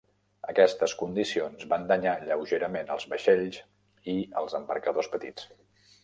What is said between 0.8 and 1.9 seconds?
condicions van